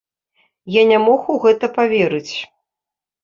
Я 0.75 0.83
не 0.91 0.97
мог 1.03 1.27
у 1.35 1.37
гэта 1.45 1.69
паверыць. 1.77 2.35